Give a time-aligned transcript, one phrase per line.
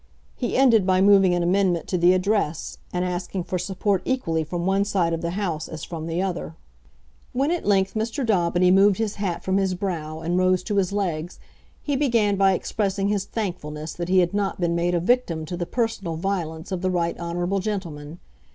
[0.35, 4.65] He ended by moving an amendment to the Address, and asking for support equally from
[4.65, 6.55] one side of the House as from the other.
[7.33, 8.25] When at length Mr.
[8.25, 11.39] Daubeny moved his hat from his brow and rose to his legs
[11.83, 15.55] he began by expressing his thankfulness that he had not been made a victim to
[15.55, 18.17] the personal violence of the right honourable gentleman.